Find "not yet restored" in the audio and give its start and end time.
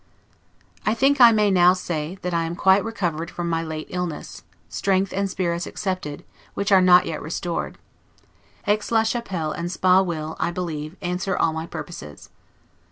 6.81-7.77